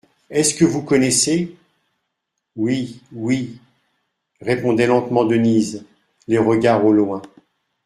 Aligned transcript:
Est-ce 0.31 0.55
que 0.55 0.65
vous 0.65 0.81
connaissez? 0.81 1.55
Oui, 2.55 2.99
oui, 3.11 3.59
répondait 4.41 4.87
lentement 4.87 5.25
Denise, 5.25 5.85
les 6.27 6.39
regards 6.39 6.83
au 6.83 6.91
loin. 6.91 7.21